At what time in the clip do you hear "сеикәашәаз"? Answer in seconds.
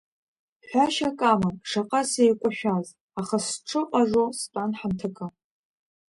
2.09-2.87